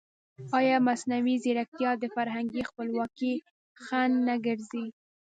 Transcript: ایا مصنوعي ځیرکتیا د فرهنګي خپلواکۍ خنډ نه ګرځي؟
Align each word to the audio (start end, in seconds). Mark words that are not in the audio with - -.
ایا 0.59 0.77
مصنوعي 0.87 1.35
ځیرکتیا 1.43 1.91
د 1.99 2.03
فرهنګي 2.15 2.61
خپلواکۍ 2.69 3.33
خنډ 3.83 4.13
نه 4.27 4.35
ګرځي؟ 4.45 4.85